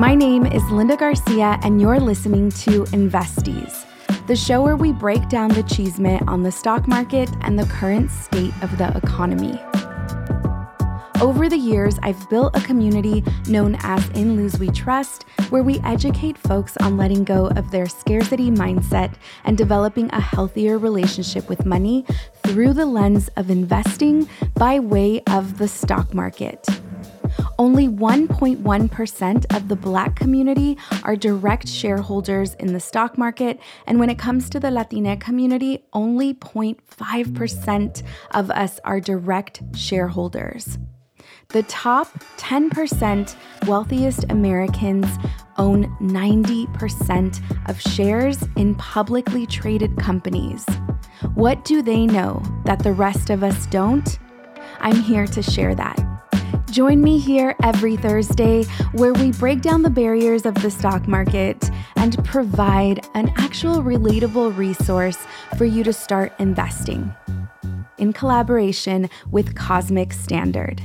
[0.00, 3.84] My name is Linda Garcia, and you're listening to Investies,
[4.26, 8.10] the show where we break down the chisme on the stock market and the current
[8.10, 9.60] state of the economy.
[11.20, 15.78] Over the years, I've built a community known as In Luz We Trust, where we
[15.80, 19.12] educate folks on letting go of their scarcity mindset
[19.44, 22.06] and developing a healthier relationship with money
[22.42, 26.66] through the lens of investing by way of the stock market.
[27.60, 34.08] Only 1.1% of the Black community are direct shareholders in the stock market, and when
[34.08, 40.78] it comes to the Latina community, only 0.5% of us are direct shareholders.
[41.48, 45.06] The top 10% wealthiest Americans
[45.58, 50.64] own 90% of shares in publicly traded companies.
[51.34, 54.18] What do they know that the rest of us don't?
[54.78, 56.09] I'm here to share that.
[56.70, 61.68] Join me here every Thursday where we break down the barriers of the stock market
[61.96, 65.18] and provide an actual relatable resource
[65.58, 67.12] for you to start investing
[67.98, 70.80] in collaboration with Cosmic Standard.